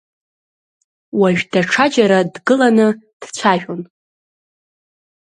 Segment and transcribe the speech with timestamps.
[1.19, 2.87] Уажә даҽаџьара дгыланы
[3.21, 3.81] дцәажәон…